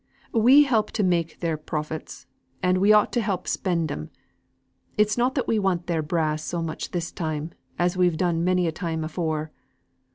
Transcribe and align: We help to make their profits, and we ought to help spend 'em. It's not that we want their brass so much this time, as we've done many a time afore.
We 0.33 0.63
help 0.63 0.89
to 0.93 1.03
make 1.03 1.41
their 1.41 1.57
profits, 1.57 2.25
and 2.63 2.79
we 2.79 2.91
ought 2.91 3.11
to 3.13 3.21
help 3.21 3.47
spend 3.47 3.91
'em. 3.91 4.09
It's 4.97 5.15
not 5.15 5.35
that 5.35 5.47
we 5.47 5.59
want 5.59 5.85
their 5.85 6.01
brass 6.01 6.43
so 6.43 6.63
much 6.63 6.89
this 6.89 7.11
time, 7.11 7.51
as 7.77 7.95
we've 7.97 8.17
done 8.17 8.43
many 8.43 8.65
a 8.65 8.71
time 8.71 9.03
afore. 9.03 9.51